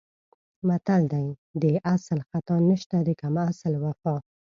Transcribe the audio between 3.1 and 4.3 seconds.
کم اصل وفا.